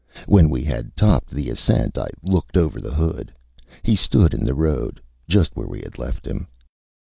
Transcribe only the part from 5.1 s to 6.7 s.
just where we had left him.